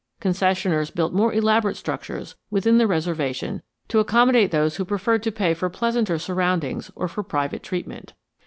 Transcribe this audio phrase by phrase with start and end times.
[0.19, 5.53] Concessioners built more elaborate structures within the reservation to accommodate those who preferred to pay
[5.53, 8.13] for pleasanter surroundings or for private treatment.